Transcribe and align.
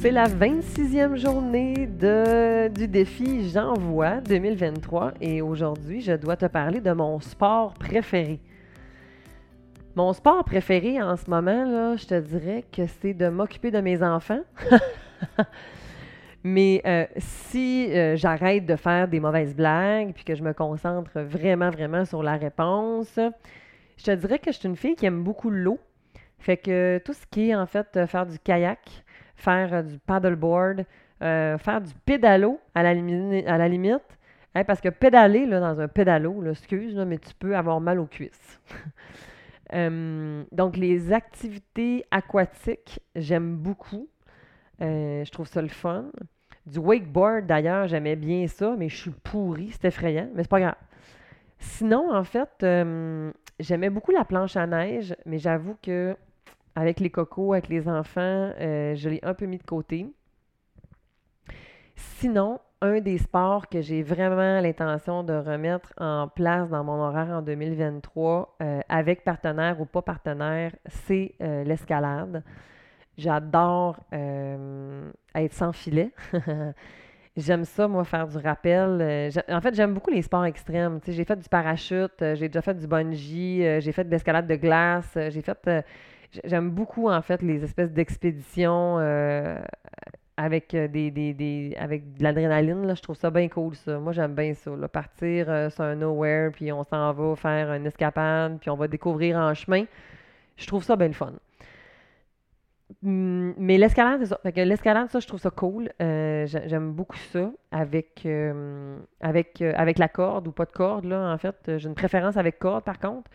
C'est 0.00 0.12
la 0.12 0.28
26e 0.28 1.16
journée 1.16 1.88
du 2.68 2.86
défi 2.86 3.50
J'envoie 3.50 4.20
2023 4.20 5.14
et 5.20 5.42
aujourd'hui, 5.42 6.02
je 6.02 6.12
dois 6.12 6.36
te 6.36 6.46
parler 6.46 6.80
de 6.80 6.92
mon 6.92 7.18
sport 7.18 7.74
préféré. 7.74 8.38
Mon 9.96 10.12
sport 10.12 10.44
préféré 10.44 11.02
en 11.02 11.16
ce 11.16 11.28
moment, 11.28 11.96
je 11.96 12.06
te 12.06 12.20
dirais 12.20 12.64
que 12.70 12.86
c'est 12.86 13.12
de 13.12 13.28
m'occuper 13.28 13.72
de 13.72 13.80
mes 13.80 14.00
enfants. 14.00 14.42
Mais 16.44 16.80
euh, 16.86 17.04
si 17.16 17.90
euh, 17.90 18.14
j'arrête 18.14 18.66
de 18.66 18.76
faire 18.76 19.08
des 19.08 19.18
mauvaises 19.18 19.56
blagues 19.56 20.12
puis 20.14 20.22
que 20.22 20.36
je 20.36 20.44
me 20.44 20.52
concentre 20.52 21.18
vraiment, 21.18 21.70
vraiment 21.70 22.04
sur 22.04 22.22
la 22.22 22.36
réponse, 22.36 23.18
je 23.96 24.04
te 24.04 24.12
dirais 24.12 24.38
que 24.38 24.52
je 24.52 24.58
suis 24.58 24.68
une 24.68 24.76
fille 24.76 24.94
qui 24.94 25.06
aime 25.06 25.24
beaucoup 25.24 25.50
l'eau. 25.50 25.80
Fait 26.38 26.56
que 26.56 27.02
tout 27.04 27.14
ce 27.14 27.26
qui 27.28 27.50
est 27.50 27.54
en 27.56 27.66
fait 27.66 27.88
euh, 27.96 28.06
faire 28.06 28.26
du 28.26 28.38
kayak, 28.38 29.02
faire 29.38 29.82
du 29.82 29.98
paddleboard, 29.98 30.84
faire 31.20 31.80
du 31.80 31.92
pédalo 32.04 32.60
à 32.74 32.82
la, 32.82 32.94
limite, 32.94 34.02
hein, 34.54 34.64
parce 34.64 34.80
que 34.80 34.88
pédaler 34.88 35.46
là, 35.46 35.60
dans 35.60 35.80
un 35.80 35.88
pédalo, 35.88 36.44
excuse, 36.50 36.96
mais 37.06 37.18
tu 37.18 37.34
peux 37.38 37.56
avoir 37.56 37.80
mal 37.80 37.98
aux 37.98 38.06
cuisses. 38.06 38.60
donc 40.52 40.76
les 40.76 41.12
activités 41.12 42.04
aquatiques, 42.10 43.00
j'aime 43.14 43.56
beaucoup. 43.56 44.08
Euh, 44.80 45.24
je 45.24 45.30
trouve 45.30 45.46
ça 45.46 45.62
le 45.62 45.68
fun. 45.68 46.06
Du 46.66 46.78
wakeboard, 46.78 47.46
d'ailleurs, 47.46 47.88
j'aimais 47.88 48.16
bien 48.16 48.46
ça, 48.46 48.74
mais 48.78 48.88
je 48.88 48.96
suis 48.96 49.10
pourrie, 49.10 49.70
c'est 49.72 49.88
effrayant, 49.88 50.28
mais 50.34 50.42
c'est 50.42 50.50
pas 50.50 50.60
grave. 50.60 50.74
Sinon, 51.58 52.14
en 52.14 52.24
fait, 52.24 52.50
euh, 52.62 53.32
j'aimais 53.58 53.90
beaucoup 53.90 54.12
la 54.12 54.24
planche 54.24 54.56
à 54.56 54.66
neige, 54.66 55.16
mais 55.26 55.38
j'avoue 55.38 55.76
que 55.82 56.16
avec 56.78 57.00
les 57.00 57.10
cocos, 57.10 57.52
avec 57.52 57.68
les 57.68 57.88
enfants, 57.88 58.20
euh, 58.60 58.94
je 58.94 59.08
l'ai 59.08 59.20
un 59.22 59.34
peu 59.34 59.46
mis 59.46 59.58
de 59.58 59.62
côté. 59.62 60.06
Sinon, 61.96 62.60
un 62.80 63.00
des 63.00 63.18
sports 63.18 63.68
que 63.68 63.80
j'ai 63.80 64.02
vraiment 64.02 64.60
l'intention 64.60 65.24
de 65.24 65.32
remettre 65.32 65.92
en 65.98 66.28
place 66.28 66.68
dans 66.70 66.84
mon 66.84 67.00
horaire 67.00 67.28
en 67.30 67.42
2023, 67.42 68.56
avec 68.88 69.24
partenaire 69.24 69.80
ou 69.80 69.84
pas 69.84 70.02
partenaire, 70.02 70.72
c'est 70.86 71.34
l'escalade. 71.40 72.44
J'adore 73.18 73.96
euh, 74.14 75.10
être 75.34 75.52
sans 75.52 75.72
filet. 75.72 76.12
j'aime 77.36 77.64
ça, 77.64 77.88
moi, 77.88 78.04
faire 78.04 78.28
du 78.28 78.38
rappel. 78.38 78.98
Euh, 79.00 79.30
en 79.48 79.60
fait, 79.60 79.74
j'aime 79.74 79.92
beaucoup 79.92 80.10
les 80.10 80.22
sports 80.22 80.44
extrêmes. 80.44 81.00
j'ai 81.06 81.24
fait 81.24 81.36
du 81.36 81.48
parachute, 81.48 82.22
euh, 82.22 82.36
j'ai 82.36 82.48
déjà 82.48 82.62
fait 82.62 82.74
du 82.74 82.86
bungee, 82.86 83.80
j'ai 83.80 83.90
fait 83.90 84.04
de 84.04 84.10
l'escalade 84.10 84.46
de 84.46 84.54
glace, 84.54 85.18
j'ai 85.30 85.42
fait... 85.42 85.84
j'aime 86.44 86.70
beaucoup, 86.70 87.08
en 87.08 87.22
fait, 87.22 87.42
les 87.42 87.64
espèces 87.64 87.92
d'expéditions 87.92 88.98
avec, 90.36 90.70
des, 90.70 91.10
des, 91.10 91.76
avec 91.78 92.16
de 92.16 92.22
l'adrénaline. 92.22 92.94
Je 92.94 93.02
trouve 93.02 93.16
ça 93.16 93.30
bien 93.30 93.48
cool, 93.48 93.74
ça. 93.74 93.98
Moi, 93.98 94.12
j'aime 94.12 94.34
bien 94.34 94.54
ça. 94.54 94.70
Partir 94.92 95.70
sur 95.70 95.84
un 95.84 95.96
nowhere, 95.96 96.50
puis 96.52 96.72
on 96.72 96.84
s'en 96.84 97.12
va 97.12 97.36
faire 97.36 97.72
une 97.72 97.86
escapade, 97.86 98.58
puis 98.60 98.70
on 98.70 98.76
va 98.76 98.88
découvrir 98.88 99.36
en 99.36 99.54
chemin. 99.54 99.84
Je 100.56 100.66
trouve 100.66 100.84
ça 100.84 100.96
bien 100.96 101.08
le 101.08 101.14
fun. 101.14 101.32
Mm, 103.02 103.52
mais 103.58 103.78
l'escalade, 103.78 104.20
c'est 104.20 104.26
ça. 104.26 104.40
l'escalade, 104.64 105.10
ça, 105.10 105.20
je 105.20 105.26
trouve 105.26 105.40
ça 105.40 105.50
cool. 105.50 105.90
Euh, 106.00 106.46
j'aime 106.46 106.92
beaucoup 106.92 107.16
ça 107.16 107.50
avec, 107.70 108.22
euh, 108.26 108.98
avec, 109.20 109.60
euh, 109.62 109.72
avec 109.76 109.98
la 109.98 110.08
corde 110.08 110.48
ou 110.48 110.52
pas 110.52 110.64
de 110.64 110.72
corde, 110.72 111.04
là, 111.04 111.32
en 111.32 111.38
fait. 111.38 111.78
J'ai 111.78 111.88
une 111.88 111.94
préférence 111.94 112.36
avec 112.36 112.58
corde, 112.58 112.84
par 112.84 112.98
contre. 112.98 113.30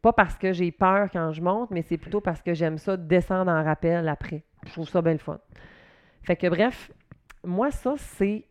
Pas 0.00 0.12
parce 0.12 0.38
que 0.38 0.52
j'ai 0.52 0.70
peur 0.70 1.08
quand 1.12 1.32
je 1.32 1.42
monte, 1.42 1.70
mais 1.70 1.82
c'est 1.82 1.98
plutôt 1.98 2.20
parce 2.20 2.40
que 2.42 2.54
j'aime 2.54 2.78
ça 2.78 2.96
descendre 2.96 3.50
en 3.50 3.64
rappel 3.64 4.08
après. 4.08 4.44
Je 4.66 4.72
trouve 4.72 4.88
ça 4.88 5.02
bien 5.02 5.12
le 5.12 5.18
fun. 5.18 5.38
Fait 6.22 6.36
que 6.36 6.46
bref, 6.48 6.92
moi, 7.44 7.70
ça, 7.70 7.94
c'est 7.96 8.46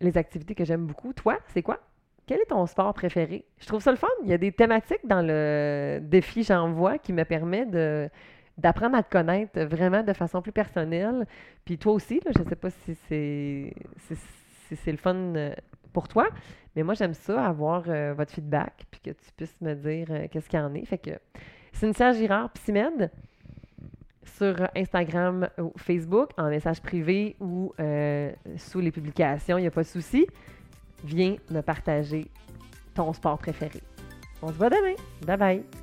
les 0.00 0.16
activités 0.16 0.54
que 0.54 0.64
j'aime 0.64 0.86
beaucoup. 0.86 1.12
Toi, 1.12 1.38
c'est 1.48 1.62
quoi? 1.62 1.80
Quel 2.26 2.40
est 2.40 2.46
ton 2.50 2.66
sport 2.66 2.92
préféré? 2.92 3.46
Je 3.58 3.66
trouve 3.66 3.80
ça 3.80 3.90
le 3.90 3.96
fun. 3.96 4.06
Il 4.22 4.28
y 4.28 4.34
a 4.34 4.38
des 4.38 4.52
thématiques 4.52 5.00
dans 5.04 5.22
le 5.26 5.98
défi 6.02 6.42
J'envoie 6.42 6.98
qui 6.98 7.12
me 7.12 7.24
permet 7.24 7.64
de 7.64 8.10
d'apprendre 8.58 8.96
à 8.96 9.04
te 9.04 9.10
connaître 9.10 9.58
vraiment 9.60 10.02
de 10.02 10.12
façon 10.12 10.42
plus 10.42 10.52
personnelle. 10.52 11.26
Puis 11.64 11.78
toi 11.78 11.92
aussi, 11.92 12.20
je 12.34 12.42
ne 12.42 12.48
sais 12.48 12.56
pas 12.56 12.70
si 12.70 12.94
c'est 13.08 13.72
si, 13.96 14.14
c'est 14.76 14.90
le 14.92 14.98
fun 14.98 15.14
euh, 15.14 15.52
pour 15.92 16.08
toi, 16.08 16.28
mais 16.76 16.82
moi 16.82 16.94
j'aime 16.94 17.14
ça, 17.14 17.44
avoir 17.44 17.84
euh, 17.88 18.14
votre 18.14 18.32
feedback, 18.32 18.86
puis 18.90 19.00
que 19.00 19.10
tu 19.10 19.32
puisses 19.36 19.60
me 19.60 19.74
dire 19.74 20.08
euh, 20.10 20.26
qu'est-ce 20.30 20.48
qu'il 20.48 20.58
y 20.58 20.62
en 20.62 20.74
est. 20.74 20.84
Fait 20.84 20.98
que 20.98 21.10
Cynthia 21.72 22.12
Girard, 22.12 22.50
Psymed, 22.50 23.10
sur 24.24 24.68
Instagram 24.76 25.48
ou 25.58 25.72
Facebook, 25.76 26.30
en 26.36 26.48
message 26.48 26.80
privé 26.80 27.34
ou 27.40 27.72
sous 28.56 28.78
les 28.78 28.92
publications, 28.92 29.58
il 29.58 29.62
n'y 29.62 29.66
a 29.66 29.72
pas 29.72 29.82
de 29.82 29.88
souci. 29.88 30.26
Viens 31.02 31.36
me 31.50 31.60
partager 31.60 32.26
ton 32.94 33.12
sport 33.12 33.38
préféré. 33.38 33.80
On 34.42 34.48
se 34.48 34.52
voit 34.52 34.70
demain. 34.70 34.94
Bye 35.26 35.36
bye. 35.36 35.77